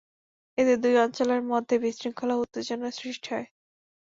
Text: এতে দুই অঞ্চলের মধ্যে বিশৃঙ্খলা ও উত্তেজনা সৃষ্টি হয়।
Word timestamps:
এতে 0.57 0.73
দুই 0.83 0.95
অঞ্চলের 0.97 1.41
মধ্যে 1.51 1.75
বিশৃঙ্খলা 1.83 2.33
ও 2.35 2.43
উত্তেজনা 2.43 2.89
সৃষ্টি 2.91 3.27
হয়। 3.33 3.47